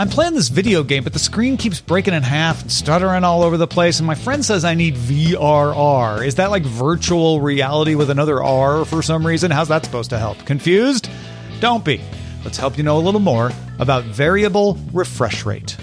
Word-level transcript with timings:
I'm 0.00 0.08
playing 0.08 0.34
this 0.34 0.48
video 0.48 0.84
game, 0.84 1.02
but 1.02 1.12
the 1.12 1.18
screen 1.18 1.56
keeps 1.56 1.80
breaking 1.80 2.14
in 2.14 2.22
half 2.22 2.62
and 2.62 2.70
stuttering 2.70 3.24
all 3.24 3.42
over 3.42 3.56
the 3.56 3.66
place. 3.66 3.98
And 3.98 4.06
my 4.06 4.14
friend 4.14 4.44
says 4.44 4.64
I 4.64 4.74
need 4.74 4.94
VRR. 4.94 6.24
Is 6.24 6.36
that 6.36 6.52
like 6.52 6.62
virtual 6.62 7.40
reality 7.40 7.96
with 7.96 8.08
another 8.08 8.40
R 8.40 8.84
for 8.84 9.02
some 9.02 9.26
reason? 9.26 9.50
How's 9.50 9.66
that 9.68 9.84
supposed 9.84 10.10
to 10.10 10.18
help? 10.18 10.38
Confused? 10.46 11.10
Don't 11.58 11.84
be. 11.84 12.00
Let's 12.44 12.58
help 12.58 12.78
you 12.78 12.84
know 12.84 12.96
a 12.96 13.00
little 13.00 13.18
more 13.18 13.50
about 13.80 14.04
variable 14.04 14.78
refresh 14.92 15.44
rate. 15.44 15.76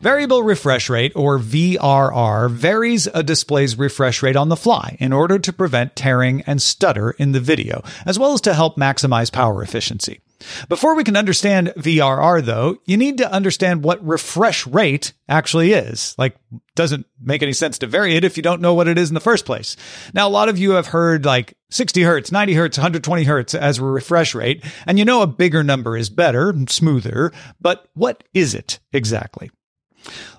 Variable 0.00 0.42
refresh 0.42 0.90
rate, 0.90 1.12
or 1.14 1.38
VRR, 1.38 2.50
varies 2.50 3.06
a 3.14 3.22
display's 3.22 3.78
refresh 3.78 4.20
rate 4.20 4.34
on 4.34 4.48
the 4.48 4.56
fly 4.56 4.96
in 4.98 5.12
order 5.12 5.38
to 5.38 5.52
prevent 5.52 5.94
tearing 5.94 6.42
and 6.42 6.60
stutter 6.60 7.12
in 7.12 7.30
the 7.30 7.38
video, 7.38 7.84
as 8.04 8.18
well 8.18 8.32
as 8.32 8.40
to 8.40 8.52
help 8.52 8.76
maximize 8.76 9.30
power 9.30 9.62
efficiency. 9.62 10.20
Before 10.68 10.94
we 10.94 11.04
can 11.04 11.16
understand 11.16 11.72
VRR 11.76 12.44
though, 12.44 12.78
you 12.86 12.96
need 12.96 13.18
to 13.18 13.30
understand 13.30 13.84
what 13.84 14.04
refresh 14.06 14.66
rate 14.66 15.12
actually 15.28 15.72
is. 15.72 16.14
Like, 16.18 16.36
doesn't 16.74 17.06
make 17.20 17.42
any 17.42 17.52
sense 17.52 17.78
to 17.78 17.86
vary 17.86 18.16
it 18.16 18.24
if 18.24 18.36
you 18.36 18.42
don't 18.42 18.60
know 18.60 18.74
what 18.74 18.88
it 18.88 18.98
is 18.98 19.10
in 19.10 19.14
the 19.14 19.20
first 19.20 19.44
place. 19.44 19.76
Now, 20.14 20.28
a 20.28 20.30
lot 20.30 20.48
of 20.48 20.58
you 20.58 20.72
have 20.72 20.88
heard 20.88 21.24
like 21.24 21.54
60 21.70 22.02
hertz, 22.02 22.32
90 22.32 22.54
hertz, 22.54 22.78
120 22.78 23.24
hertz 23.24 23.54
as 23.54 23.78
a 23.78 23.84
refresh 23.84 24.34
rate, 24.34 24.64
and 24.86 24.98
you 24.98 25.04
know 25.04 25.22
a 25.22 25.26
bigger 25.26 25.62
number 25.62 25.96
is 25.96 26.10
better, 26.10 26.54
smoother, 26.68 27.32
but 27.60 27.88
what 27.94 28.24
is 28.32 28.54
it 28.54 28.78
exactly? 28.92 29.50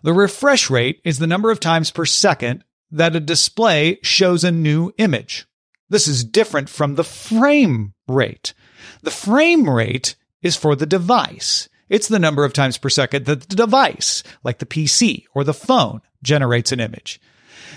The 0.03 0.13
refresh 0.13 0.69
rate 0.69 1.01
is 1.03 1.19
the 1.19 1.27
number 1.27 1.51
of 1.51 1.59
times 1.59 1.91
per 1.91 2.05
second 2.05 2.63
that 2.91 3.15
a 3.15 3.19
display 3.19 3.99
shows 4.03 4.43
a 4.43 4.51
new 4.51 4.91
image. 4.97 5.45
This 5.89 6.07
is 6.07 6.23
different 6.23 6.69
from 6.69 6.95
the 6.95 7.03
frame 7.03 7.93
rate. 8.07 8.53
The 9.01 9.11
frame 9.11 9.69
rate 9.69 10.15
is 10.41 10.55
for 10.55 10.75
the 10.75 10.85
device. 10.85 11.69
It's 11.89 12.07
the 12.07 12.19
number 12.19 12.43
of 12.43 12.53
times 12.53 12.77
per 12.77 12.89
second 12.89 13.25
that 13.25 13.49
the 13.49 13.55
device, 13.55 14.23
like 14.43 14.59
the 14.59 14.65
PC 14.65 15.25
or 15.33 15.43
the 15.43 15.53
phone, 15.53 16.01
generates 16.23 16.71
an 16.71 16.79
image. 16.79 17.21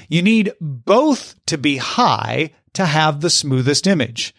You 0.09 0.23
need 0.23 0.53
both 0.61 1.35
to 1.47 1.59
be 1.59 1.77
high 1.77 2.53
to 2.75 2.87
have 2.87 3.21
the 3.21 3.31
smoothest 3.31 3.87
image. 3.87 4.35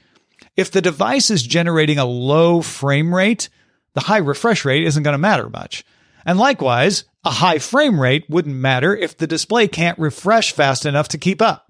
If 0.56 0.72
the 0.72 0.82
device 0.82 1.30
is 1.30 1.44
generating 1.44 2.00
a 2.00 2.06
low 2.06 2.62
frame 2.62 3.14
rate, 3.14 3.50
the 3.94 4.02
high 4.02 4.18
refresh 4.18 4.66
rate 4.66 4.86
isn't 4.86 5.04
going 5.04 5.14
to 5.14 5.20
matter 5.20 5.50
much. 5.50 5.84
And 6.26 6.40
likewise, 6.40 7.04
a 7.24 7.32
high 7.32 7.60
frame 7.60 8.00
rate 8.00 8.26
wouldn't 8.30 8.56
matter 8.56 8.96
if 8.96 9.18
the 9.18 9.28
display 9.28 9.68
can't 9.68 10.00
refresh 10.00 10.52
fast 10.52 10.86
enough 10.86 11.10
to 11.10 11.18
keep 11.18 11.42
up. 11.42 11.67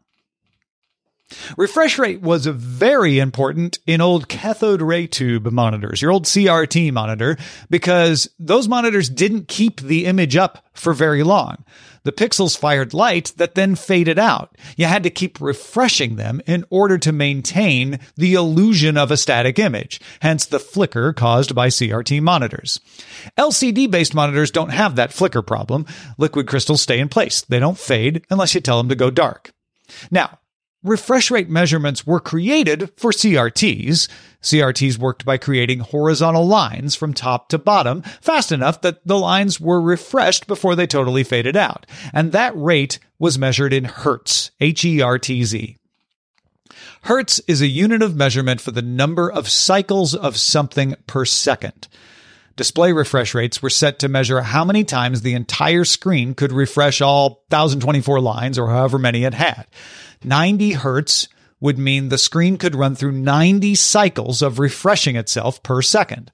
Refresh 1.58 2.00
rate 2.00 2.22
was 2.22 2.46
very 2.46 3.20
important 3.20 3.80
in 3.86 4.00
old 4.00 4.30
cathode 4.30 4.82
ray 4.82 5.08
tube 5.08 5.52
monitors, 5.52 6.02
your 6.02 6.12
old 6.12 6.24
CRT 6.24 6.94
monitor, 6.94 7.38
because 7.70 8.30
those 8.40 8.70
monitors 8.70 9.10
didn't 9.10 9.50
keep 9.50 9.82
the 9.82 10.06
image 10.06 10.38
up 10.38 10.66
for 10.74 10.94
very 10.94 11.24
long. 11.24 11.66
The 12.04 12.14
pixels 12.14 12.58
fired 12.58 12.94
light 12.94 13.34
that 13.36 13.56
then 13.56 13.76
faded 13.76 14.18
out. 14.18 14.58
You 14.78 14.86
had 14.86 15.04
to 15.04 15.10
keep 15.10 15.42
refreshing 15.42 16.16
them 16.16 16.42
in 16.48 16.64
order 16.70 16.98
to 17.00 17.12
maintain 17.12 18.00
the 18.16 18.36
illusion 18.36 18.96
of 18.96 19.12
a 19.12 19.18
static 19.18 19.60
image, 19.60 20.00
hence 20.22 20.46
the 20.46 20.60
flicker 20.60 21.12
caused 21.12 21.54
by 21.54 21.68
CRT 21.68 22.22
monitors. 22.22 22.80
LCD 23.38 23.92
based 23.92 24.16
monitors 24.16 24.52
don't 24.52 24.70
have 24.70 24.96
that 24.96 25.12
flicker 25.12 25.42
problem. 25.42 25.86
Liquid 26.18 26.48
crystals 26.48 26.82
stay 26.82 27.00
in 27.00 27.10
place. 27.10 27.42
They 27.42 27.60
don't 27.60 27.78
fade 27.78 28.26
unless 28.30 28.56
you 28.56 28.62
tell 28.62 28.78
them 28.78 28.88
to 28.88 28.96
go 28.96 29.12
dark. 29.12 29.52
Now, 30.10 30.40
refresh 30.88 31.30
rate 31.30 31.50
measurements 31.50 32.08
were 32.08 32.20
created 32.20 32.92
for 32.98 33.12
CRTs. 33.12 34.08
CRTs 34.42 34.98
worked 34.98 35.26
by 35.26 35.38
creating 35.38 35.80
horizontal 35.80 36.48
lines 36.48 36.96
from 36.96 37.14
top 37.14 37.50
to 37.50 37.58
bottom 37.58 38.02
fast 38.22 38.52
enough 38.52 38.82
that 38.82 39.06
the 39.06 39.18
lines 39.18 39.60
were 39.60 39.82
refreshed 39.82 40.48
before 40.48 40.76
they 40.76 40.88
totally 40.88 41.24
faded 41.24 41.56
out. 41.56 41.86
And 42.14 42.32
that 42.32 42.56
rate 42.56 43.00
was 43.20 43.38
measured 43.38 43.74
in 43.74 43.86
hertz, 43.86 44.52
H-E-R-T-Z. 44.60 45.78
Hertz 47.04 47.40
is 47.48 47.62
a 47.62 47.68
unit 47.68 48.02
of 48.02 48.16
measurement 48.16 48.62
for 48.62 48.72
the 48.72 48.82
number 48.82 49.32
of 49.32 49.50
cycles 49.50 50.14
of 50.16 50.38
something 50.38 50.96
per 51.06 51.26
second. 51.26 51.88
Display 52.58 52.92
refresh 52.92 53.36
rates 53.36 53.62
were 53.62 53.70
set 53.70 54.00
to 54.00 54.10
measure 54.10 54.42
how 54.42 54.66
many 54.66 54.84
times 54.84 55.22
the 55.22 55.36
entire 55.36 55.86
screen 55.86 56.34
could 56.34 56.52
refresh 56.52 57.02
all 57.02 57.44
1024 57.50 58.20
lines 58.20 58.58
or 58.58 58.68
however 58.68 58.98
many 58.98 59.24
it 59.24 59.36
had. 59.36 59.68
90 60.24 60.72
hertz 60.72 61.28
would 61.60 61.78
mean 61.78 62.10
the 62.10 62.18
screen 62.18 62.58
could 62.58 62.74
run 62.74 62.96
through 62.96 63.12
90 63.12 63.76
cycles 63.76 64.42
of 64.42 64.58
refreshing 64.58 65.16
itself 65.16 65.62
per 65.62 65.84
second. 65.84 66.32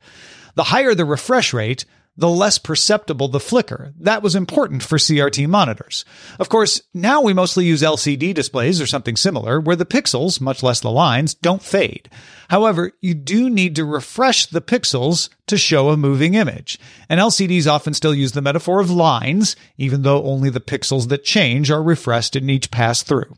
The 0.56 0.64
higher 0.64 0.96
the 0.96 1.04
refresh 1.04 1.52
rate, 1.54 1.84
the 2.16 2.30
less 2.30 2.58
perceptible 2.58 3.28
the 3.28 3.40
flicker. 3.40 3.94
That 4.00 4.22
was 4.22 4.36
important 4.36 4.84
for 4.84 4.98
CRT 4.98 5.48
monitors. 5.48 6.06
Of 6.40 6.48
course, 6.48 6.82
now 6.94 7.22
we 7.22 7.34
mostly 7.34 7.66
use 7.66 7.82
LCD 7.82 8.34
displays 8.34 8.80
or 8.80 8.86
something 8.86 9.16
similar 9.16 9.60
where 9.60 9.76
the 9.76 9.86
pixels, 9.86 10.40
much 10.40 10.62
less 10.62 10.80
the 10.80 10.92
lines, 10.92 11.34
don't 11.34 11.64
fade. 11.64 12.10
However, 12.50 12.92
you 13.02 13.16
do 13.16 13.50
need 13.50 13.76
to 13.78 13.86
refresh 13.86 14.46
the 14.46 14.62
pixels 14.62 15.30
to 15.48 15.58
show 15.58 15.90
a 15.90 15.98
moving 15.98 16.36
image. 16.36 16.80
And 17.10 17.20
LCDs 17.20 17.66
often 17.66 17.96
still 17.96 18.14
use 18.14 18.34
the 18.34 18.42
metaphor 18.42 18.80
of 18.80 18.92
lines, 18.92 19.56
even 19.78 20.04
though 20.04 20.24
only 20.24 20.52
the 20.52 20.62
pixels 20.62 21.10
that 21.10 21.24
change 21.24 21.72
are 21.72 21.82
refreshed 21.82 22.36
in 22.36 22.50
each 22.50 22.70
pass 22.70 23.02
through. 23.02 23.36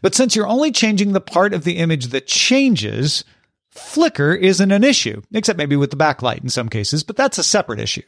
But 0.00 0.14
since 0.14 0.34
you're 0.34 0.46
only 0.46 0.70
changing 0.70 1.12
the 1.12 1.20
part 1.20 1.54
of 1.54 1.64
the 1.64 1.78
image 1.78 2.08
that 2.08 2.26
changes, 2.26 3.24
flicker 3.72 4.32
isn't 4.32 4.70
an 4.70 4.84
issue, 4.84 5.22
except 5.32 5.58
maybe 5.58 5.76
with 5.76 5.90
the 5.90 5.96
backlight 5.96 6.42
in 6.42 6.48
some 6.48 6.68
cases, 6.68 7.02
but 7.02 7.16
that's 7.16 7.38
a 7.38 7.44
separate 7.44 7.80
issue. 7.80 8.02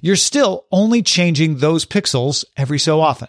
You're 0.00 0.16
still 0.16 0.66
only 0.70 1.02
changing 1.02 1.56
those 1.56 1.84
pixels 1.84 2.44
every 2.56 2.78
so 2.78 3.00
often. 3.00 3.28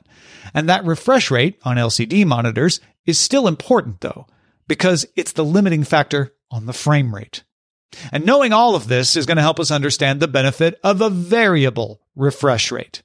And 0.54 0.70
that 0.70 0.86
refresh 0.86 1.32
rate 1.32 1.60
on 1.64 1.78
LCD 1.78 2.26
monitors 2.26 2.80
is 3.06 3.20
still 3.20 3.48
important 3.48 4.02
though, 4.02 4.28
because 4.68 5.06
it's 5.16 5.34
the 5.34 5.46
limiting 5.46 5.84
factor 5.84 6.34
on 6.50 6.66
the 6.66 6.74
frame 6.74 7.14
rate. 7.14 7.44
And 8.12 8.26
knowing 8.26 8.54
all 8.54 8.76
of 8.76 8.88
this 8.88 9.18
is 9.18 9.26
going 9.26 9.38
to 9.38 9.42
help 9.42 9.60
us 9.60 9.72
understand 9.72 10.20
the 10.20 10.28
benefit 10.28 10.80
of 10.84 11.02
a 11.02 11.10
variable 11.10 12.02
refresh 12.16 12.72
rate. 12.72 13.02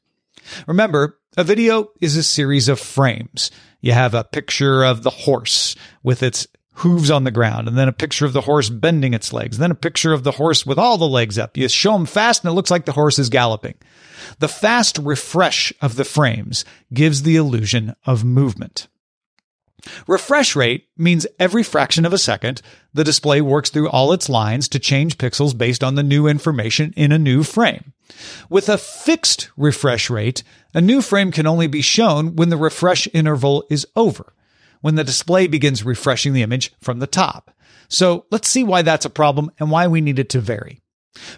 Remember, 0.66 1.18
a 1.36 1.44
video 1.44 1.90
is 2.00 2.16
a 2.16 2.22
series 2.22 2.68
of 2.68 2.78
frames. 2.78 3.50
You 3.80 3.92
have 3.92 4.14
a 4.14 4.24
picture 4.24 4.84
of 4.84 5.02
the 5.02 5.10
horse 5.10 5.76
with 6.02 6.22
its 6.22 6.46
hooves 6.76 7.10
on 7.10 7.24
the 7.24 7.30
ground, 7.30 7.68
and 7.68 7.76
then 7.76 7.88
a 7.88 7.92
picture 7.92 8.26
of 8.26 8.32
the 8.32 8.42
horse 8.42 8.68
bending 8.68 9.14
its 9.14 9.32
legs, 9.32 9.58
then 9.58 9.70
a 9.70 9.74
picture 9.76 10.12
of 10.12 10.24
the 10.24 10.32
horse 10.32 10.66
with 10.66 10.78
all 10.78 10.98
the 10.98 11.08
legs 11.08 11.38
up. 11.38 11.56
You 11.56 11.68
show 11.68 11.92
them 11.92 12.06
fast 12.06 12.44
and 12.44 12.50
it 12.50 12.54
looks 12.54 12.70
like 12.70 12.84
the 12.84 12.92
horse 12.92 13.18
is 13.18 13.30
galloping. 13.30 13.74
The 14.40 14.48
fast 14.48 14.98
refresh 14.98 15.72
of 15.80 15.96
the 15.96 16.04
frames 16.04 16.64
gives 16.92 17.22
the 17.22 17.36
illusion 17.36 17.94
of 18.04 18.24
movement. 18.24 18.88
Refresh 20.06 20.56
rate 20.56 20.88
means 20.96 21.26
every 21.38 21.62
fraction 21.62 22.04
of 22.04 22.12
a 22.12 22.18
second, 22.18 22.60
the 22.92 23.04
display 23.04 23.40
works 23.40 23.70
through 23.70 23.88
all 23.88 24.12
its 24.12 24.28
lines 24.28 24.68
to 24.68 24.78
change 24.78 25.18
pixels 25.18 25.56
based 25.56 25.84
on 25.84 25.94
the 25.94 26.02
new 26.02 26.26
information 26.26 26.92
in 26.96 27.12
a 27.12 27.18
new 27.18 27.42
frame. 27.42 27.92
With 28.48 28.68
a 28.68 28.78
fixed 28.78 29.50
refresh 29.56 30.10
rate, 30.10 30.42
a 30.74 30.80
new 30.80 31.02
frame 31.02 31.30
can 31.30 31.46
only 31.46 31.66
be 31.66 31.82
shown 31.82 32.36
when 32.36 32.48
the 32.48 32.56
refresh 32.56 33.08
interval 33.12 33.64
is 33.70 33.86
over, 33.94 34.32
when 34.80 34.94
the 34.94 35.04
display 35.04 35.46
begins 35.46 35.84
refreshing 35.84 36.32
the 36.32 36.42
image 36.42 36.72
from 36.80 36.98
the 36.98 37.06
top. 37.06 37.50
So 37.88 38.26
let's 38.30 38.48
see 38.48 38.64
why 38.64 38.82
that's 38.82 39.04
a 39.04 39.10
problem 39.10 39.50
and 39.58 39.70
why 39.70 39.86
we 39.86 40.00
need 40.00 40.18
it 40.18 40.30
to 40.30 40.40
vary. 40.40 40.80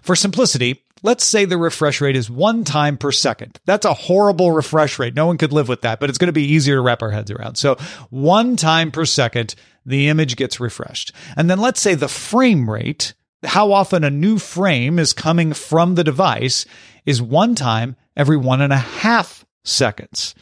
For 0.03 0.17
simplicity, 0.17 0.85
let's 1.03 1.25
say 1.25 1.45
the 1.45 1.59
refresh 1.59 2.01
rate 2.01 2.17
is 2.17 2.31
one 2.31 2.65
time 2.65 2.97
per 2.97 3.13
second. 3.13 3.59
That's 3.65 3.87
a 3.87 3.95
horrible 3.95 4.53
refresh 4.53 4.99
rate. 4.99 5.15
No 5.15 5.27
one 5.27 5.39
could 5.39 5.53
live 5.53 5.69
with 5.69 5.83
that, 5.83 6.01
but 6.01 6.09
it's 6.09 6.19
going 6.19 6.29
to 6.29 6.33
be 6.33 6.53
easier 6.53 6.77
to 6.77 6.81
wrap 6.81 7.03
our 7.03 7.11
heads 7.11 7.31
around. 7.31 7.57
So 7.57 7.77
one 8.11 8.57
time 8.57 8.91
per 8.91 9.05
second, 9.05 9.55
the 9.87 10.09
image 10.09 10.37
gets 10.37 10.61
refreshed. 10.61 11.13
And 11.37 11.49
then 11.49 11.61
let's 11.61 11.81
say 11.81 11.95
the 11.95 12.09
frame 12.09 12.69
rate, 12.69 13.15
how 13.45 13.73
often 13.73 14.05
a 14.05 14.11
new 14.11 14.39
frame 14.39 14.99
is 14.99 15.13
coming 15.13 15.53
from 15.53 15.95
the 15.95 16.05
device 16.05 16.67
is 17.07 17.23
one 17.23 17.55
time 17.55 17.97
every 18.17 18.37
one 18.37 18.61
and 18.61 18.73
a 18.73 18.77
half 18.77 19.47
seconds. 19.65 20.35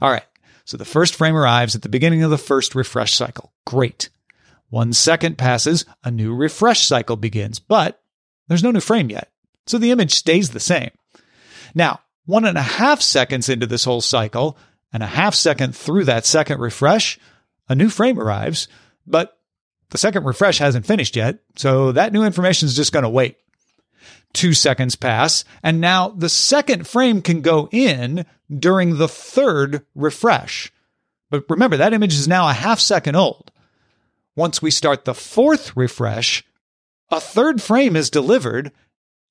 All 0.00 0.10
right. 0.10 0.24
So 0.68 0.76
the 0.76 0.84
first 0.84 1.14
frame 1.14 1.34
arrives 1.34 1.74
at 1.74 1.80
the 1.80 1.88
beginning 1.88 2.22
of 2.22 2.30
the 2.30 2.36
first 2.36 2.74
refresh 2.74 3.14
cycle. 3.14 3.54
Great. 3.64 4.10
One 4.68 4.92
second 4.92 5.38
passes, 5.38 5.86
a 6.04 6.10
new 6.10 6.34
refresh 6.34 6.82
cycle 6.82 7.16
begins, 7.16 7.58
but 7.58 8.02
there's 8.48 8.62
no 8.62 8.70
new 8.70 8.80
frame 8.80 9.08
yet. 9.08 9.32
So 9.66 9.78
the 9.78 9.92
image 9.92 10.12
stays 10.12 10.50
the 10.50 10.60
same. 10.60 10.90
Now, 11.74 12.00
one 12.26 12.44
and 12.44 12.58
a 12.58 12.62
half 12.62 13.00
seconds 13.00 13.48
into 13.48 13.66
this 13.66 13.84
whole 13.84 14.02
cycle, 14.02 14.58
and 14.92 15.02
a 15.02 15.06
half 15.06 15.34
second 15.34 15.74
through 15.74 16.04
that 16.04 16.26
second 16.26 16.60
refresh, 16.60 17.18
a 17.70 17.74
new 17.74 17.88
frame 17.88 18.20
arrives, 18.20 18.68
but 19.06 19.38
the 19.88 19.96
second 19.96 20.24
refresh 20.24 20.58
hasn't 20.58 20.84
finished 20.84 21.16
yet. 21.16 21.38
So 21.56 21.92
that 21.92 22.12
new 22.12 22.24
information 22.24 22.66
is 22.66 22.76
just 22.76 22.92
going 22.92 23.04
to 23.04 23.08
wait. 23.08 23.38
Two 24.34 24.52
seconds 24.52 24.96
pass, 24.96 25.46
and 25.62 25.80
now 25.80 26.10
the 26.10 26.28
second 26.28 26.86
frame 26.86 27.22
can 27.22 27.40
go 27.40 27.70
in 27.72 28.26
during 28.56 28.96
the 28.96 29.08
third 29.08 29.84
refresh. 29.94 30.72
But 31.30 31.44
remember, 31.48 31.76
that 31.76 31.92
image 31.92 32.14
is 32.14 32.28
now 32.28 32.48
a 32.48 32.54
half 32.54 32.80
second 32.80 33.14
old. 33.14 33.50
Once 34.36 34.62
we 34.62 34.70
start 34.70 35.04
the 35.04 35.14
fourth 35.14 35.76
refresh, 35.76 36.44
a 37.10 37.20
third 37.20 37.60
frame 37.60 37.96
is 37.96 38.10
delivered. 38.10 38.72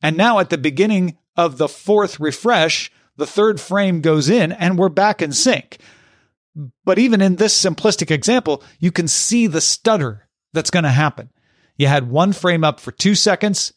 And 0.02 0.18
now 0.18 0.40
at 0.40 0.50
the 0.50 0.58
beginning 0.58 1.18
of 1.36 1.58
the 1.58 1.68
fourth 1.68 2.20
refresh, 2.20 2.92
the 3.16 3.28
third 3.28 3.60
frame 3.60 4.02
goes 4.02 4.30
in 4.30 4.52
and 4.52 4.78
we're 4.78 4.90
back 4.90 5.22
in 5.22 5.32
sync. 5.32 5.78
But 6.86 7.00
even 7.00 7.22
in 7.22 7.36
this 7.36 7.60
simplistic 7.60 8.12
example, 8.12 8.64
you 8.80 8.92
can 8.92 9.08
see 9.08 9.48
the 9.48 9.62
stutter 9.62 10.28
that's 10.54 10.72
going 10.72 10.84
to 10.84 10.90
happen. 10.90 11.30
You 11.78 11.88
had 11.88 12.10
one 12.10 12.34
frame 12.34 12.64
up 12.64 12.80
for 12.80 12.92
two 12.92 13.16
seconds 13.16 13.74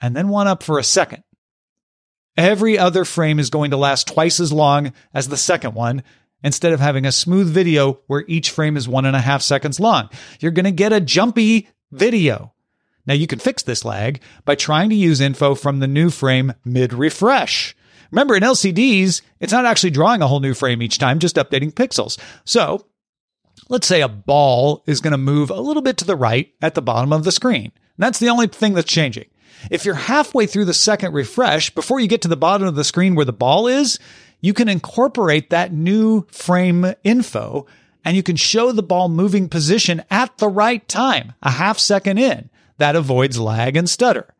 and 0.00 0.16
then 0.16 0.28
one 0.28 0.48
up 0.48 0.62
for 0.62 0.78
a 0.78 0.84
second. 0.84 1.22
Every 2.36 2.78
other 2.78 3.04
frame 3.04 3.38
is 3.38 3.50
going 3.50 3.70
to 3.70 3.76
last 3.76 4.08
twice 4.08 4.40
as 4.40 4.52
long 4.52 4.92
as 5.12 5.28
the 5.28 5.36
second 5.36 5.74
one 5.74 6.02
instead 6.42 6.72
of 6.72 6.80
having 6.80 7.06
a 7.06 7.12
smooth 7.12 7.48
video 7.48 8.00
where 8.06 8.24
each 8.26 8.50
frame 8.50 8.76
is 8.76 8.88
one 8.88 9.06
and 9.06 9.16
a 9.16 9.20
half 9.20 9.40
seconds 9.40 9.78
long. 9.78 10.10
You're 10.40 10.52
going 10.52 10.64
to 10.64 10.72
get 10.72 10.92
a 10.92 11.00
jumpy 11.00 11.68
video. 11.92 12.52
Now 13.06 13.14
you 13.14 13.26
can 13.26 13.38
fix 13.38 13.62
this 13.62 13.84
lag 13.84 14.20
by 14.44 14.54
trying 14.54 14.90
to 14.90 14.96
use 14.96 15.20
info 15.20 15.54
from 15.54 15.78
the 15.78 15.86
new 15.86 16.10
frame 16.10 16.52
mid 16.64 16.92
refresh. 16.92 17.76
Remember, 18.10 18.36
in 18.36 18.42
LCDs, 18.42 19.22
it's 19.40 19.52
not 19.52 19.64
actually 19.64 19.90
drawing 19.90 20.22
a 20.22 20.28
whole 20.28 20.40
new 20.40 20.54
frame 20.54 20.82
each 20.82 20.98
time, 20.98 21.18
just 21.18 21.36
updating 21.36 21.72
pixels. 21.72 22.18
So 22.44 22.86
let's 23.68 23.86
say 23.86 24.02
a 24.02 24.08
ball 24.08 24.82
is 24.86 25.00
going 25.00 25.12
to 25.12 25.18
move 25.18 25.50
a 25.50 25.60
little 25.60 25.82
bit 25.82 25.96
to 25.98 26.04
the 26.04 26.16
right 26.16 26.52
at 26.62 26.74
the 26.74 26.82
bottom 26.82 27.12
of 27.12 27.24
the 27.24 27.32
screen. 27.32 27.72
that's 27.98 28.18
the 28.18 28.28
only 28.28 28.46
thing 28.46 28.74
that's 28.74 28.90
changing. 28.90 29.26
If 29.70 29.84
you're 29.84 29.94
halfway 29.94 30.46
through 30.46 30.66
the 30.66 30.74
second 30.74 31.12
refresh, 31.12 31.70
before 31.70 32.00
you 32.00 32.08
get 32.08 32.22
to 32.22 32.28
the 32.28 32.36
bottom 32.36 32.66
of 32.66 32.74
the 32.74 32.84
screen 32.84 33.14
where 33.14 33.24
the 33.24 33.32
ball 33.32 33.66
is, 33.66 33.98
you 34.40 34.52
can 34.52 34.68
incorporate 34.68 35.50
that 35.50 35.72
new 35.72 36.26
frame 36.30 36.92
info 37.02 37.66
and 38.04 38.16
you 38.16 38.22
can 38.22 38.36
show 38.36 38.72
the 38.72 38.82
ball 38.82 39.08
moving 39.08 39.48
position 39.48 40.02
at 40.10 40.36
the 40.38 40.48
right 40.48 40.86
time, 40.88 41.32
a 41.42 41.50
half 41.50 41.78
second 41.78 42.18
in. 42.18 42.50
That 42.78 42.96
avoids 42.96 43.38
lag 43.38 43.76
and 43.76 43.88
stutter. 43.88 44.34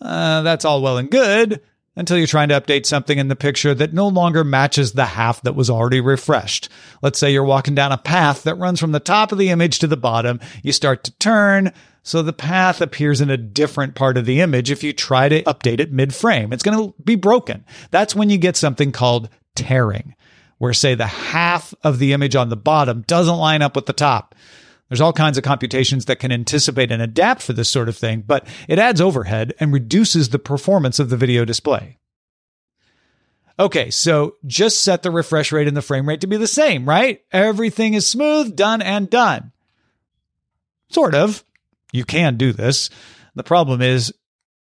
Uh, 0.00 0.42
that's 0.42 0.64
all 0.64 0.80
well 0.80 0.96
and 0.96 1.10
good 1.10 1.60
until 1.98 2.16
you're 2.16 2.28
trying 2.28 2.48
to 2.48 2.58
update 2.58 2.86
something 2.86 3.18
in 3.18 3.26
the 3.26 3.36
picture 3.36 3.74
that 3.74 3.92
no 3.92 4.06
longer 4.06 4.44
matches 4.44 4.92
the 4.92 5.04
half 5.04 5.42
that 5.42 5.56
was 5.56 5.68
already 5.68 6.00
refreshed. 6.00 6.68
Let's 7.02 7.18
say 7.18 7.32
you're 7.32 7.42
walking 7.42 7.74
down 7.74 7.90
a 7.90 7.98
path 7.98 8.44
that 8.44 8.54
runs 8.54 8.78
from 8.78 8.92
the 8.92 9.00
top 9.00 9.32
of 9.32 9.38
the 9.38 9.50
image 9.50 9.80
to 9.80 9.88
the 9.88 9.96
bottom. 9.96 10.38
You 10.62 10.70
start 10.72 11.02
to 11.04 11.12
turn, 11.18 11.72
so 12.04 12.22
the 12.22 12.32
path 12.32 12.80
appears 12.80 13.20
in 13.20 13.30
a 13.30 13.36
different 13.36 13.96
part 13.96 14.16
of 14.16 14.26
the 14.26 14.40
image 14.40 14.70
if 14.70 14.84
you 14.84 14.92
try 14.92 15.28
to 15.28 15.42
update 15.42 15.80
it 15.80 15.92
mid 15.92 16.14
frame. 16.14 16.52
It's 16.52 16.62
going 16.62 16.78
to 16.78 16.94
be 17.02 17.16
broken. 17.16 17.64
That's 17.90 18.14
when 18.14 18.30
you 18.30 18.38
get 18.38 18.56
something 18.56 18.92
called 18.92 19.28
tearing, 19.56 20.14
where 20.58 20.72
say 20.72 20.94
the 20.94 21.06
half 21.06 21.74
of 21.82 21.98
the 21.98 22.12
image 22.12 22.36
on 22.36 22.48
the 22.48 22.56
bottom 22.56 23.02
doesn't 23.08 23.36
line 23.36 23.60
up 23.60 23.74
with 23.74 23.86
the 23.86 23.92
top. 23.92 24.36
There's 24.88 25.00
all 25.00 25.12
kinds 25.12 25.36
of 25.36 25.44
computations 25.44 26.06
that 26.06 26.18
can 26.18 26.32
anticipate 26.32 26.90
and 26.90 27.02
adapt 27.02 27.42
for 27.42 27.52
this 27.52 27.68
sort 27.68 27.88
of 27.88 27.96
thing, 27.96 28.24
but 28.26 28.46
it 28.68 28.78
adds 28.78 29.00
overhead 29.00 29.54
and 29.60 29.72
reduces 29.72 30.30
the 30.30 30.38
performance 30.38 30.98
of 30.98 31.10
the 31.10 31.16
video 31.16 31.44
display. 31.44 31.98
Okay, 33.60 33.90
so 33.90 34.36
just 34.46 34.82
set 34.82 35.02
the 35.02 35.10
refresh 35.10 35.50
rate 35.50 35.68
and 35.68 35.76
the 35.76 35.82
frame 35.82 36.08
rate 36.08 36.20
to 36.20 36.26
be 36.26 36.36
the 36.36 36.46
same, 36.46 36.88
right? 36.88 37.20
Everything 37.32 37.94
is 37.94 38.06
smooth, 38.06 38.54
done, 38.54 38.80
and 38.80 39.10
done. 39.10 39.52
Sort 40.90 41.14
of. 41.14 41.44
You 41.92 42.04
can 42.04 42.36
do 42.36 42.52
this. 42.52 42.88
The 43.34 43.42
problem 43.42 43.82
is 43.82 44.14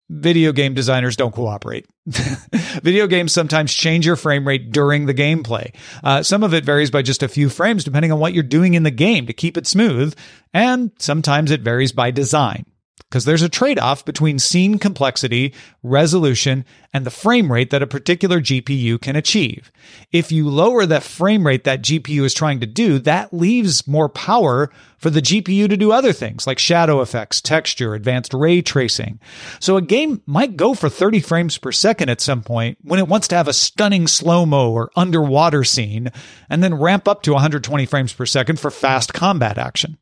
video 0.10 0.52
game 0.52 0.74
designers 0.74 1.16
don't 1.16 1.34
cooperate. 1.34 1.86
video 2.06 3.08
games 3.08 3.34
sometimes 3.34 3.74
change 3.74 4.06
your 4.06 4.16
frame 4.16 4.48
rate 4.48 4.72
during 4.72 5.06
the 5.06 5.14
gameplay. 5.14 5.74
Uh, 6.04 6.24
some 6.24 6.44
of 6.44 6.54
it 6.54 6.64
varies 6.64 6.92
by 6.92 7.02
just 7.02 7.24
a 7.24 7.28
few 7.28 7.50
frames 7.50 7.84
depending 7.84 8.12
on 8.12 8.20
what 8.20 8.34
you're 8.34 8.44
doing 8.44 8.74
in 8.74 8.84
the 8.84 8.92
game 8.92 9.28
to 9.28 9.34
keep 9.34 9.58
it 9.58 9.68
smooth, 9.68 10.16
and 10.54 10.92
sometimes 11.00 11.52
it 11.52 11.62
varies 11.62 11.92
by 11.92 12.12
design 12.12 12.66
because 13.10 13.26
there's 13.26 13.42
a 13.42 13.50
trade 13.50 13.80
off 13.80 14.04
between 14.04 14.38
scene 14.38 14.78
complexity, 14.78 15.54
resolution, 15.82 16.66
and 16.94 17.06
the 17.06 17.12
frame 17.12 17.52
rate 17.52 17.70
that 17.70 17.82
a 17.82 17.88
particular 17.88 18.42
GPU 18.42 19.00
can 19.00 19.16
achieve. 19.16 19.72
If 20.12 20.32
you 20.32 20.50
lower 20.50 20.86
the 20.86 21.00
frame 21.00 21.48
rate 21.48 21.64
that 21.64 21.82
GPU 21.82 22.24
is 22.24 22.34
trying 22.34 22.60
to 22.60 22.66
do, 22.66 23.00
that 23.00 23.34
leaves 23.34 23.88
more 23.88 24.10
power 24.10 24.70
for 24.98 25.10
the 25.10 25.22
GPU 25.22 25.70
to 25.70 25.78
do 25.78 25.92
other 25.92 26.12
things 26.12 26.46
like 26.46 26.60
shadow 26.60 27.02
effects, 27.02 27.40
texture, 27.40 27.94
advanced 27.94 28.34
ray 28.34 28.62
tracing. 28.62 29.20
So 29.60 29.78
a 29.78 29.82
game 29.82 30.22
might 30.26 30.58
go 30.58 30.74
for 30.74 30.90
30 30.90 31.22
frames 31.22 31.58
per 31.58 31.72
second 31.72 32.10
at 32.10 32.20
some 32.20 32.44
point 32.44 32.78
when 32.82 33.00
it 33.00 33.08
wants 33.08 33.28
to 33.30 33.36
have 33.36 33.48
a 33.48 33.54
stunning 33.54 34.08
slow 34.08 34.46
mo 34.46 34.72
or 34.72 34.92
underwater 34.96 35.64
scene, 35.64 36.12
and 36.50 36.64
then 36.64 36.76
ramp 36.76 37.08
up 37.08 37.22
to 37.24 37.34
120 37.34 37.86
frames 37.86 38.12
per 38.12 38.26
second 38.26 38.60
for 38.60 38.72
fast 38.72 39.14
combat 39.14 39.58
action. 39.58 39.98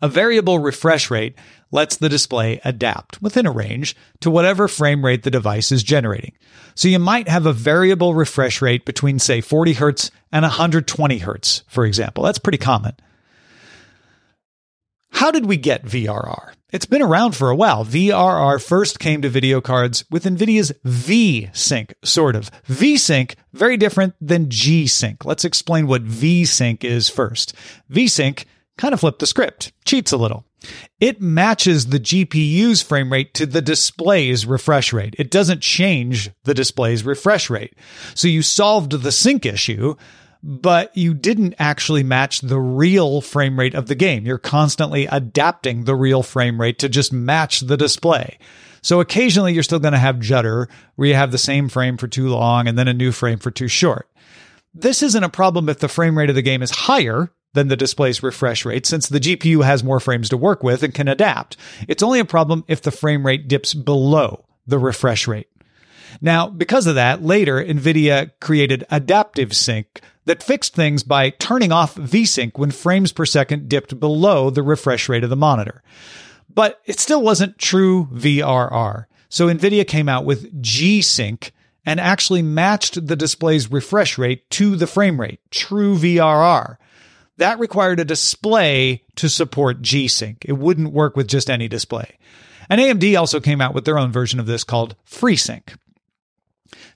A 0.00 0.08
variable 0.08 0.58
refresh 0.58 1.10
rate 1.10 1.34
lets 1.70 1.96
the 1.96 2.08
display 2.08 2.60
adapt 2.64 3.20
within 3.20 3.46
a 3.46 3.50
range 3.50 3.96
to 4.20 4.30
whatever 4.30 4.68
frame 4.68 5.04
rate 5.04 5.22
the 5.22 5.30
device 5.30 5.72
is 5.72 5.82
generating. 5.82 6.32
So 6.74 6.88
you 6.88 6.98
might 6.98 7.28
have 7.28 7.46
a 7.46 7.52
variable 7.52 8.14
refresh 8.14 8.62
rate 8.62 8.84
between 8.84 9.18
say 9.18 9.40
40 9.40 9.74
hertz 9.74 10.10
and 10.32 10.44
120 10.44 11.18
hertz, 11.18 11.64
for 11.68 11.84
example. 11.84 12.24
That's 12.24 12.38
pretty 12.38 12.58
common. 12.58 12.94
How 15.10 15.32
did 15.32 15.46
we 15.46 15.56
get 15.56 15.84
VRR? 15.84 16.52
It's 16.70 16.86
been 16.86 17.02
around 17.02 17.34
for 17.34 17.48
a 17.48 17.56
while. 17.56 17.84
VRR 17.84 18.62
first 18.62 19.00
came 19.00 19.22
to 19.22 19.28
video 19.28 19.60
cards 19.60 20.04
with 20.10 20.24
NVIDIA's 20.24 20.70
V-Sync, 20.84 21.94
sort 22.04 22.36
of. 22.36 22.50
V-Sync, 22.66 23.36
very 23.54 23.78
different 23.78 24.14
than 24.20 24.50
G-Sync. 24.50 25.24
Let's 25.24 25.46
explain 25.46 25.86
what 25.86 26.02
V-Sync 26.02 26.84
is 26.84 27.08
first. 27.08 27.54
V-Sync 27.88 28.46
kind 28.78 28.94
of 28.94 29.00
flipped 29.00 29.18
the 29.18 29.26
script, 29.26 29.72
cheats 29.84 30.12
a 30.12 30.16
little. 30.16 30.44
It 31.00 31.20
matches 31.20 31.86
the 31.86 32.00
GPU's 32.00 32.82
frame 32.82 33.12
rate 33.12 33.34
to 33.34 33.46
the 33.46 33.62
display's 33.62 34.46
refresh 34.46 34.92
rate. 34.92 35.14
It 35.18 35.30
doesn't 35.30 35.60
change 35.60 36.30
the 36.44 36.54
display's 36.54 37.04
refresh 37.04 37.50
rate. 37.50 37.74
So 38.14 38.26
you 38.26 38.42
solved 38.42 38.92
the 38.92 39.12
sync 39.12 39.46
issue, 39.46 39.94
but 40.42 40.96
you 40.96 41.14
didn't 41.14 41.54
actually 41.58 42.02
match 42.02 42.40
the 42.40 42.58
real 42.58 43.20
frame 43.20 43.58
rate 43.58 43.74
of 43.74 43.86
the 43.86 43.94
game. 43.94 44.26
You're 44.26 44.38
constantly 44.38 45.06
adapting 45.06 45.84
the 45.84 45.96
real 45.96 46.22
frame 46.22 46.60
rate 46.60 46.78
to 46.80 46.88
just 46.88 47.12
match 47.12 47.60
the 47.60 47.76
display. 47.76 48.38
So 48.82 49.00
occasionally 49.00 49.52
you're 49.52 49.62
still 49.62 49.80
going 49.80 49.92
to 49.92 49.98
have 49.98 50.20
judder 50.20 50.68
where 50.96 51.08
you 51.08 51.14
have 51.14 51.32
the 51.32 51.38
same 51.38 51.68
frame 51.68 51.96
for 51.96 52.08
too 52.08 52.28
long 52.28 52.66
and 52.66 52.78
then 52.78 52.88
a 52.88 52.94
new 52.94 53.12
frame 53.12 53.38
for 53.38 53.50
too 53.50 53.68
short. 53.68 54.08
This 54.74 55.02
isn't 55.02 55.24
a 55.24 55.28
problem 55.28 55.68
if 55.68 55.78
the 55.78 55.88
frame 55.88 56.16
rate 56.16 56.30
of 56.30 56.36
the 56.36 56.42
game 56.42 56.62
is 56.62 56.70
higher 56.70 57.30
than 57.54 57.68
the 57.68 57.76
display's 57.76 58.22
refresh 58.22 58.64
rate 58.64 58.86
since 58.86 59.08
the 59.08 59.20
GPU 59.20 59.64
has 59.64 59.82
more 59.82 60.00
frames 60.00 60.28
to 60.28 60.36
work 60.36 60.62
with 60.62 60.82
and 60.82 60.94
can 60.94 61.08
adapt. 61.08 61.56
It's 61.86 62.02
only 62.02 62.20
a 62.20 62.24
problem 62.24 62.64
if 62.68 62.82
the 62.82 62.90
frame 62.90 63.24
rate 63.24 63.48
dips 63.48 63.74
below 63.74 64.44
the 64.66 64.78
refresh 64.78 65.26
rate. 65.26 65.48
Now, 66.20 66.48
because 66.48 66.86
of 66.86 66.94
that, 66.94 67.22
later 67.22 67.62
NVIDIA 67.62 68.32
created 68.40 68.84
adaptive 68.90 69.54
sync 69.54 70.00
that 70.24 70.42
fixed 70.42 70.74
things 70.74 71.02
by 71.02 71.30
turning 71.30 71.72
off 71.72 71.94
VSync 71.94 72.58
when 72.58 72.70
frames 72.70 73.12
per 73.12 73.24
second 73.24 73.68
dipped 73.68 73.98
below 73.98 74.50
the 74.50 74.62
refresh 74.62 75.08
rate 75.08 75.24
of 75.24 75.30
the 75.30 75.36
monitor. 75.36 75.82
But 76.52 76.80
it 76.84 76.98
still 76.98 77.22
wasn't 77.22 77.58
true 77.58 78.08
VRR. 78.12 79.06
So 79.28 79.46
NVIDIA 79.46 79.86
came 79.86 80.08
out 80.08 80.24
with 80.24 80.62
G-Sync 80.62 81.52
and 81.84 82.00
actually 82.00 82.42
matched 82.42 83.06
the 83.06 83.16
display's 83.16 83.70
refresh 83.70 84.18
rate 84.18 84.48
to 84.50 84.76
the 84.76 84.86
frame 84.86 85.20
rate, 85.20 85.40
true 85.50 85.96
VRR 85.96 86.76
that 87.38 87.58
required 87.58 88.00
a 88.00 88.04
display 88.04 89.04
to 89.16 89.28
support 89.28 89.82
G 89.82 90.06
Sync. 90.08 90.44
It 90.44 90.52
wouldn't 90.52 90.92
work 90.92 91.16
with 91.16 91.28
just 91.28 91.50
any 91.50 91.68
display. 91.68 92.18
And 92.68 92.80
AMD 92.80 93.18
also 93.18 93.40
came 93.40 93.60
out 93.60 93.74
with 93.74 93.84
their 93.84 93.98
own 93.98 94.12
version 94.12 94.38
of 94.38 94.46
this 94.46 94.64
called 94.64 94.94
FreeSync. 95.06 95.76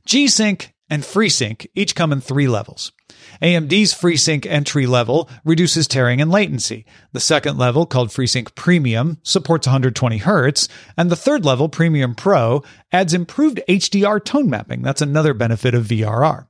G-Sync 0.04 0.74
and 0.90 1.02
FreeSync 1.02 1.66
each 1.74 1.94
come 1.94 2.12
in 2.12 2.20
three 2.20 2.48
levels. 2.48 2.92
AMD's 3.40 3.94
FreeSync 3.94 4.44
entry 4.46 4.86
level 4.86 5.30
reduces 5.44 5.88
tearing 5.88 6.20
and 6.20 6.30
latency. 6.30 6.84
The 7.12 7.20
second 7.20 7.56
level, 7.56 7.86
called 7.86 8.10
FreeSync 8.10 8.54
Premium, 8.54 9.18
supports 9.22 9.66
120 9.66 10.20
Hz, 10.20 10.68
and 10.98 11.10
the 11.10 11.16
third 11.16 11.44
level, 11.44 11.68
Premium 11.68 12.14
Pro, 12.14 12.62
adds 12.92 13.14
improved 13.14 13.60
HDR 13.68 14.22
tone 14.22 14.50
mapping. 14.50 14.82
That's 14.82 15.02
another 15.02 15.32
benefit 15.34 15.74
of 15.74 15.86
VRR. 15.86 16.46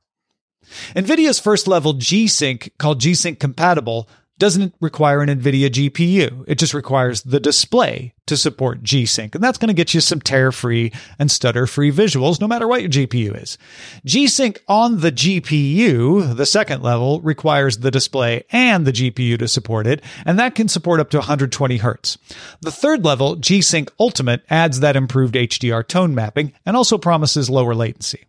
NVIDIA's 0.95 1.38
first 1.38 1.66
level 1.66 1.92
G-Sync, 1.95 2.73
called 2.78 3.00
G-Sync 3.00 3.38
Compatible, 3.38 4.09
doesn't 4.38 4.75
require 4.81 5.21
an 5.21 5.28
NVIDIA 5.28 5.71
GPU. 5.71 6.45
It 6.49 6.59
just 6.59 6.75
requires 6.75 7.23
the 7.23 7.38
display 7.38 8.12
to 8.26 8.37
support 8.37 8.83
G-Sync. 8.83 9.37
And 9.37 9.45
that's 9.45 9.59
going 9.59 9.69
to 9.69 9.75
get 9.75 9.95
you 9.95 10.00
some 10.00 10.21
tear-free 10.21 10.90
and 11.19 11.31
stutter-free 11.31 11.92
visuals 11.92 12.40
no 12.40 12.49
matter 12.49 12.66
what 12.66 12.81
your 12.81 12.90
GPU 12.90 13.40
is. 13.40 13.57
G-Sync 14.04 14.61
on 14.66 15.00
the 15.00 15.12
GPU, 15.12 16.37
the 16.37 16.47
second 16.47 16.83
level, 16.83 17.21
requires 17.21 17.78
the 17.78 17.92
display 17.92 18.45
and 18.50 18.85
the 18.85 18.92
GPU 18.92 19.38
to 19.38 19.47
support 19.47 19.87
it, 19.87 20.02
and 20.26 20.40
that 20.40 20.57
can 20.57 20.66
support 20.66 20.99
up 20.99 21.11
to 21.11 21.19
120 21.19 21.78
Hz. 21.78 22.19
The 22.62 22.73
third 22.73 23.04
level, 23.04 23.37
G-Sync 23.37 23.92
Ultimate, 24.00 24.42
adds 24.50 24.81
that 24.81 24.97
improved 24.97 25.37
HDR 25.37 25.87
tone 25.87 26.16
mapping 26.16 26.52
and 26.66 26.76
also 26.76 26.99
promises 26.99 27.49
lower 27.49 27.76
latency. 27.76 28.25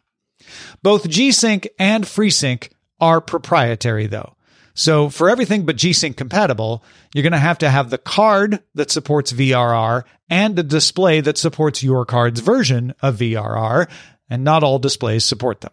Both 0.81 1.09
G-Sync 1.09 1.69
and 1.79 2.03
FreeSync 2.03 2.69
are 2.99 3.21
proprietary 3.21 4.07
though. 4.07 4.35
So 4.75 5.09
for 5.09 5.29
everything 5.29 5.65
but 5.65 5.75
G-Sync 5.75 6.17
compatible, 6.17 6.83
you're 7.13 7.23
going 7.23 7.33
to 7.33 7.37
have 7.37 7.59
to 7.59 7.69
have 7.69 7.89
the 7.89 7.97
card 7.97 8.63
that 8.73 8.89
supports 8.89 9.31
VRR 9.31 10.03
and 10.29 10.57
a 10.57 10.63
display 10.63 11.21
that 11.21 11.37
supports 11.37 11.83
your 11.83 12.05
card's 12.05 12.39
version 12.39 12.93
of 13.01 13.17
VRR, 13.17 13.87
and 14.29 14.43
not 14.43 14.63
all 14.63 14.79
displays 14.79 15.23
support 15.23 15.61
them. 15.61 15.71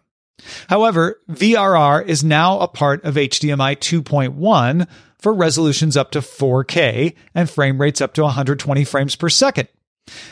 However, 0.69 1.19
VRR 1.29 2.05
is 2.05 2.23
now 2.23 2.59
a 2.59 2.67
part 2.67 3.03
of 3.03 3.15
HDMI 3.15 3.77
2.1 3.77 4.87
for 5.19 5.33
resolutions 5.33 5.97
up 5.97 6.11
to 6.11 6.19
4K 6.19 7.15
and 7.33 7.49
frame 7.49 7.79
rates 7.79 8.01
up 8.01 8.13
to 8.15 8.23
120 8.23 8.83
frames 8.85 9.15
per 9.15 9.29
second. 9.29 9.67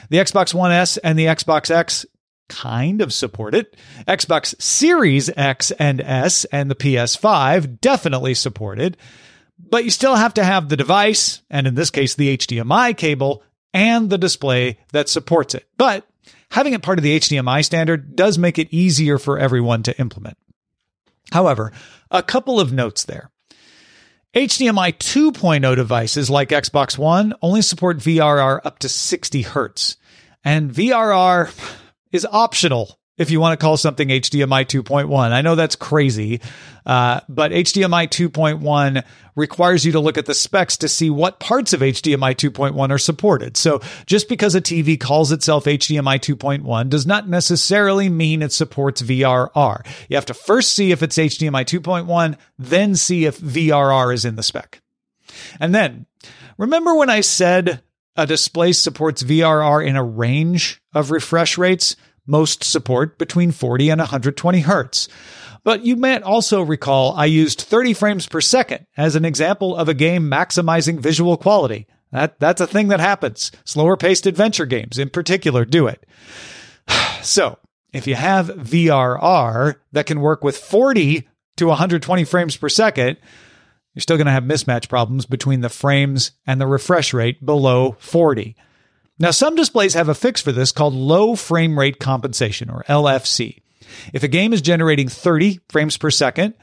The 0.10 0.18
Xbox 0.18 0.54
One 0.54 0.72
S 0.72 0.98
and 0.98 1.18
the 1.18 1.26
Xbox 1.26 1.72
X 1.72 2.06
kind 2.50 3.02
of 3.02 3.14
support 3.14 3.56
it. 3.56 3.78
Xbox 4.08 4.60
Series 4.62 5.30
X 5.36 5.72
and 5.72 6.02
S 6.02 6.46
and 6.46 6.70
the 6.70 6.76
PS5 6.76 7.80
definitely 7.80 8.34
support 8.34 8.80
it. 8.80 8.98
But 9.58 9.84
you 9.84 9.90
still 9.90 10.16
have 10.16 10.34
to 10.36 10.44
have 10.44 10.70
the 10.70 10.78
device, 10.78 11.42
and 11.50 11.68
in 11.68 11.76
this 11.76 11.92
case, 11.92 12.16
the 12.16 12.38
HDMI 12.38 12.98
cable 12.98 13.44
and 13.74 14.10
the 14.10 14.18
display 14.18 14.80
that 14.92 15.10
supports 15.10 15.54
it. 15.54 15.68
But 15.78 16.08
having 16.52 16.74
it 16.74 16.82
part 16.82 16.98
of 16.98 17.04
the 17.04 17.20
HDMI 17.20 17.64
standard 17.64 18.16
does 18.16 18.38
make 18.38 18.58
it 18.58 18.74
easier 18.74 19.18
for 19.18 19.38
everyone 19.38 19.84
to 19.84 20.00
implement. 20.00 20.38
However, 21.32 21.72
a 22.10 22.24
couple 22.24 22.60
of 22.60 22.74
notes 22.74 23.04
there. 23.04 23.32
HDMI 24.36 24.94
2.0 24.98 25.76
devices 25.76 26.30
like 26.30 26.50
Xbox 26.50 26.98
One 26.98 27.34
only 27.42 27.62
support 27.62 27.98
VRR 27.98 28.62
up 28.64 28.80
to 28.80 28.90
60 28.90 29.42
hertz. 29.42 29.98
And 30.44 30.72
VRR, 30.72 31.52
is 32.12 32.26
optional 32.26 33.00
if 33.20 33.30
you 33.30 33.40
want 33.42 33.60
to 33.60 33.64
call 33.64 33.76
something 33.76 34.08
HDMI 34.08 34.66
2.1. 34.66 35.32
I 35.32 35.42
know 35.42 35.56
that's 35.56 35.76
crazy, 35.76 36.40
uh, 36.86 37.20
but 37.28 37.52
HDMI 37.52 38.08
2.1 38.08 39.04
requires 39.36 39.86
you 39.86 39.92
to 39.92 40.00
look 40.00 40.18
at 40.18 40.26
the 40.26 40.34
specs 40.34 40.78
to 40.78 40.88
see 40.88 41.10
what 41.10 41.40
parts 41.40 41.74
of 41.74 41.82
HDMI 41.82 42.34
2.1 42.34 42.90
are 42.90 42.98
supported. 42.98 43.58
So 43.58 43.82
just 44.06 44.30
because 44.30 44.56
a 44.56 44.62
TV 44.62 44.98
calls 44.98 45.34
itself 45.34 45.66
HDMI 45.66 46.18
2.1 46.18 46.90
does 46.90 47.06
not 47.06 47.28
necessarily 47.28 48.08
mean 48.08 48.42
it 48.42 48.54
supports 48.54 49.02
VRR. 49.02 49.86
You 50.08 50.16
have 50.16 50.26
to 50.28 50.34
first 50.34 50.74
see 50.74 50.92
if 50.92 51.04
it's 51.04 51.18
HDMI 51.18 51.66
2.1, 51.66 52.38
then 52.58 52.96
see 52.96 53.26
if 53.26 53.38
VRR 53.40 54.14
is 54.14 54.24
in 54.24 54.38
the 54.38 54.44
spec. 54.44 54.82
And 55.60 55.76
then 55.76 56.06
remember 56.58 56.96
when 56.96 57.10
I 57.10 57.22
said 57.22 57.82
a 58.20 58.28
display 58.28 58.74
supports 58.74 59.24
VRR 59.24 59.86
in 59.86 59.96
a 59.96 60.04
range 60.04 60.82
of 60.94 61.12
refresh 61.12 61.58
rates. 61.58 61.96
Most 62.28 62.64
support 62.64 63.18
between 63.18 63.52
40 63.52 63.90
and 63.90 64.00
120 64.00 64.60
hertz. 64.60 65.08
But 65.64 65.86
you 65.86 65.96
might 65.96 66.22
also 66.22 66.62
recall 66.62 67.14
I 67.14 67.26
used 67.26 67.62
30 67.62 67.94
frames 67.94 68.28
per 68.28 68.42
second 68.42 68.86
as 68.98 69.16
an 69.16 69.26
example 69.26 69.76
of 69.76 69.90
a 69.90 69.94
game 69.94 70.30
maximizing 70.30 71.00
visual 71.00 71.38
quality. 71.38 71.88
That, 72.12 72.40
that's 72.40 72.62
a 72.62 72.68
thing 72.68 72.90
that 72.90 73.00
happens. 73.00 73.52
Slower 73.66 73.98
paced 73.98 74.26
adventure 74.26 74.66
games 74.66 74.98
in 74.98 75.10
particular 75.10 75.66
do 75.66 75.88
it. 75.88 76.06
So 77.22 77.58
if 77.92 78.08
you 78.08 78.16
have 78.16 78.48
VRR 78.48 79.76
that 79.92 80.06
can 80.06 80.22
work 80.22 80.42
with 80.42 80.58
40 80.58 81.28
to 81.58 81.68
120 81.68 82.24
frames 82.24 82.56
per 82.56 82.70
second, 82.70 83.18
you're 83.94 84.02
still 84.02 84.18
going 84.18 84.28
to 84.28 84.32
have 84.32 84.44
mismatch 84.44 84.90
problems 84.90 85.26
between 85.26 85.62
the 85.62 85.70
frames 85.70 86.32
and 86.46 86.60
the 86.60 86.68
refresh 86.68 87.14
rate 87.14 87.46
below 87.46 87.96
40. 88.00 88.56
Now, 89.18 89.32
some 89.32 89.56
displays 89.56 89.96
have 89.96 90.08
a 90.08 90.16
fix 90.16 90.42
for 90.42 90.52
this 90.52 90.72
called 90.72 90.94
low 90.94 91.36
frame 91.36 91.78
rate 91.78 92.00
compensation 92.00 92.70
or 92.70 92.84
LFC. 92.88 93.62
If 94.14 94.24
a 94.24 94.28
game 94.28 94.54
is 94.54 94.62
generating 94.62 95.10
30 95.10 95.60
frames 95.70 95.98
per 95.98 96.12
second 96.12 96.54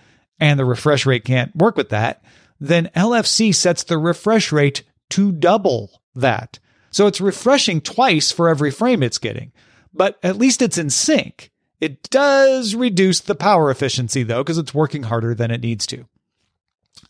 and 0.40 0.58
the 0.58 0.64
refresh 0.64 1.04
rate 1.04 1.24
can't 1.24 1.54
work 1.54 1.76
with 1.76 1.90
that, 1.90 2.22
then 2.58 2.90
LFC 2.96 3.54
sets 3.54 3.84
the 3.84 3.98
refresh 3.98 4.52
rate 4.52 4.82
to 5.10 5.32
double 5.32 6.00
that. 6.14 6.58
So 6.90 7.06
it's 7.06 7.20
refreshing 7.20 7.80
twice 7.82 8.32
for 8.32 8.48
every 8.48 8.70
frame 8.70 9.02
it's 9.02 9.18
getting, 9.18 9.52
but 9.92 10.18
at 10.22 10.38
least 10.38 10.62
it's 10.62 10.78
in 10.78 10.88
sync. 10.88 11.50
It 11.80 12.08
does 12.08 12.74
reduce 12.74 13.20
the 13.20 13.34
power 13.34 13.70
efficiency 13.70 14.22
though, 14.22 14.42
because 14.42 14.56
it's 14.56 14.72
working 14.72 15.02
harder 15.04 15.34
than 15.34 15.50
it 15.50 15.60
needs 15.60 15.86
to. 15.88 16.06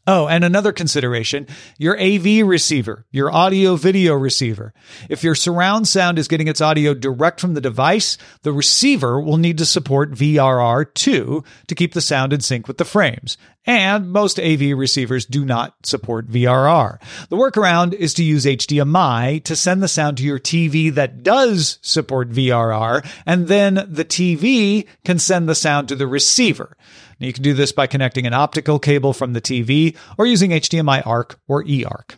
Oh, 0.09 0.29
and 0.29 0.45
another 0.45 0.73
consideration, 0.73 1.49
your 1.79 2.01
AV 2.01 2.47
receiver, 2.47 3.05
your 3.11 3.33
audio 3.33 3.75
video 3.75 4.15
receiver. 4.15 4.73
If 5.09 5.25
your 5.25 5.35
surround 5.35 5.89
sound 5.89 6.17
is 6.21 6.29
getting 6.29 6.47
its 6.47 6.61
audio 6.61 6.95
direct 6.95 7.41
from 7.41 7.55
the 7.55 7.61
device, 7.61 8.17
the 8.43 8.53
receiver 8.53 9.21
will 9.21 9.37
need 9.37 9.59
to 9.59 9.67
support 9.67 10.13
VRR 10.13 10.95
too 10.95 11.43
to 11.67 11.75
keep 11.75 11.93
the 11.93 12.01
sound 12.01 12.33
in 12.33 12.41
sync 12.41 12.69
with 12.69 12.79
the 12.79 12.85
frames. 12.85 13.37
And 13.67 14.13
most 14.13 14.39
AV 14.39 14.79
receivers 14.79 15.27
do 15.27 15.45
not 15.45 15.75
support 15.85 16.29
VRR. 16.29 17.01
The 17.29 17.37
workaround 17.37 17.93
is 17.93 18.15
to 18.15 18.23
use 18.23 18.45
HDMI 18.45 19.43
to 19.43 19.57
send 19.57 19.83
the 19.83 19.89
sound 19.89 20.19
to 20.19 20.23
your 20.23 20.39
TV 20.39 20.95
that 20.95 21.25
does 21.25 21.81
support 21.83 22.31
VRR, 22.31 23.05
and 23.27 23.49
then 23.49 23.75
the 23.89 24.05
TV 24.05 24.87
can 25.05 25.19
send 25.19 25.49
the 25.49 25.57
sound 25.57 25.89
to 25.89 25.97
the 25.97 26.07
receiver. 26.07 26.77
Now, 27.19 27.27
you 27.27 27.33
can 27.33 27.43
do 27.43 27.55
this 27.55 27.73
by 27.73 27.87
connecting 27.87 28.27
an 28.27 28.35
optical 28.35 28.79
cable 28.79 29.13
from 29.13 29.33
the 29.33 29.41
TV 29.41 29.97
or 30.19 30.27
using 30.27 30.51
HDMI 30.51 31.07
ARC 31.07 31.41
or 31.49 31.65
eARC. 31.65 32.17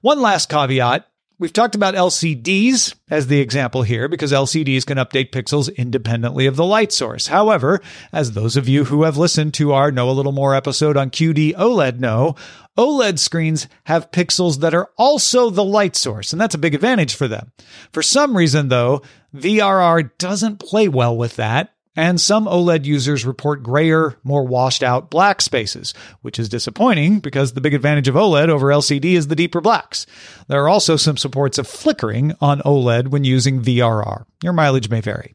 One 0.00 0.20
last 0.20 0.48
caveat. 0.48 1.06
We've 1.36 1.52
talked 1.52 1.74
about 1.74 1.94
LCDs 1.94 2.94
as 3.10 3.26
the 3.26 3.40
example 3.40 3.82
here 3.82 4.06
because 4.06 4.30
LCDs 4.30 4.86
can 4.86 4.98
update 4.98 5.32
pixels 5.32 5.74
independently 5.76 6.46
of 6.46 6.54
the 6.54 6.64
light 6.64 6.92
source. 6.92 7.26
However, 7.26 7.80
as 8.12 8.32
those 8.32 8.56
of 8.56 8.68
you 8.68 8.84
who 8.84 9.02
have 9.02 9.16
listened 9.16 9.52
to 9.54 9.72
our 9.72 9.90
Know 9.90 10.08
a 10.08 10.12
Little 10.12 10.30
More 10.30 10.54
episode 10.54 10.96
on 10.96 11.10
QD 11.10 11.54
OLED 11.54 11.98
know, 11.98 12.36
OLED 12.78 13.18
screens 13.18 13.66
have 13.84 14.12
pixels 14.12 14.60
that 14.60 14.74
are 14.74 14.90
also 14.96 15.50
the 15.50 15.64
light 15.64 15.96
source, 15.96 16.32
and 16.32 16.40
that's 16.40 16.54
a 16.54 16.58
big 16.58 16.74
advantage 16.74 17.14
for 17.14 17.26
them. 17.26 17.50
For 17.92 18.02
some 18.02 18.36
reason, 18.36 18.68
though, 18.68 19.02
VRR 19.34 20.16
doesn't 20.18 20.60
play 20.60 20.86
well 20.86 21.16
with 21.16 21.34
that, 21.36 21.73
and 21.96 22.20
some 22.20 22.46
OLED 22.46 22.84
users 22.84 23.24
report 23.24 23.62
grayer, 23.62 24.16
more 24.24 24.44
washed 24.46 24.82
out 24.82 25.10
black 25.10 25.40
spaces, 25.40 25.94
which 26.22 26.38
is 26.38 26.48
disappointing 26.48 27.20
because 27.20 27.52
the 27.52 27.60
big 27.60 27.74
advantage 27.74 28.08
of 28.08 28.16
OLED 28.16 28.48
over 28.48 28.68
LCD 28.68 29.14
is 29.14 29.28
the 29.28 29.36
deeper 29.36 29.60
blacks. 29.60 30.06
There 30.48 30.62
are 30.62 30.68
also 30.68 30.96
some 30.96 31.16
supports 31.16 31.58
of 31.58 31.68
flickering 31.68 32.34
on 32.40 32.60
OLED 32.62 33.08
when 33.08 33.24
using 33.24 33.62
VRR. 33.62 34.24
Your 34.42 34.52
mileage 34.52 34.90
may 34.90 35.00
vary. 35.00 35.34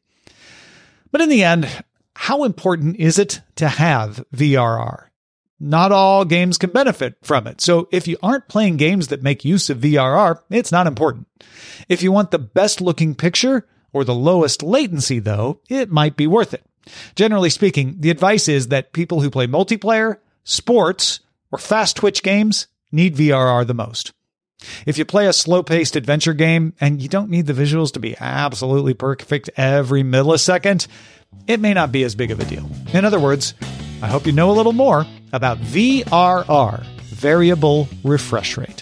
But 1.12 1.22
in 1.22 1.30
the 1.30 1.44
end, 1.44 1.68
how 2.16 2.44
important 2.44 2.98
is 2.98 3.18
it 3.18 3.42
to 3.56 3.68
have 3.68 4.24
VRR? 4.36 5.06
Not 5.60 5.92
all 5.92 6.24
games 6.24 6.58
can 6.58 6.70
benefit 6.70 7.16
from 7.22 7.48
it. 7.48 7.60
So 7.60 7.90
if 7.92 8.08
you 8.08 8.18
aren't 8.24 8.48
playing 8.48 8.78
games 8.78 9.10
that 9.10 9.24
make 9.24 9.44
use 9.44 9.70
of 9.70 9.80
VRR, 9.80 10.40
it's 10.50 10.72
not 10.72 10.88
important. 10.88 11.28
If 11.90 12.02
you 12.02 12.12
want 12.12 12.32
the 12.32 12.40
best 12.40 12.80
looking 12.80 13.16
picture, 13.16 13.68
or 13.94 14.04
the 14.04 14.16
lowest 14.16 14.64
latency, 14.64 15.20
though, 15.20 15.62
it 15.70 15.92
might 15.92 16.16
be 16.16 16.28
worth 16.28 16.54
it. 16.54 16.64
Generally 17.16 17.52
speaking, 17.52 17.96
the 18.00 18.10
advice 18.10 18.48
is 18.48 18.70
that 18.70 18.94
people 18.94 19.22
who 19.22 19.30
play 19.30 19.48
multiplayer, 19.48 20.18
sports, 20.44 21.20
or 21.52 21.60
fast 21.60 21.96
twitch 21.98 22.24
games 22.24 22.68
need 22.92 23.16
VRR 23.16 23.66
the 23.66 23.74
most. 23.74 24.14
If 24.86 24.98
you 24.98 25.06
play 25.06 25.28
a 25.28 25.34
slow 25.34 25.64
paced 25.64 25.96
adventure 25.96 26.34
game 26.34 26.74
and 26.82 27.02
you 27.02 27.08
don't 27.08 27.30
need 27.30 27.46
the 27.46 27.54
visuals 27.54 27.94
to 27.94 28.00
be 28.00 28.16
absolutely 28.20 28.94
perfect 28.94 29.50
every 29.56 30.04
millisecond, 30.04 30.88
it 31.48 31.60
may 31.60 31.74
not 31.74 31.92
be 31.92 32.04
as 32.04 32.16
big 32.16 32.32
of 32.32 32.40
a 32.40 32.46
deal. 32.46 32.70
In 32.94 33.06
other 33.06 33.20
words, 33.20 33.54
I 34.02 34.08
hope 34.08 34.26
you 34.26 34.32
know 34.32 34.52
a 34.52 34.54
little 34.54 34.74
more 34.74 35.06
about 35.32 35.60
VRR, 35.60 36.84
variable 37.04 37.88
refresh 38.04 38.58
rate. 38.58 38.82